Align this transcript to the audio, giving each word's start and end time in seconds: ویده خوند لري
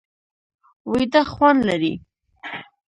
ویده 0.91 1.21
خوند 1.33 1.61
لري 1.69 1.93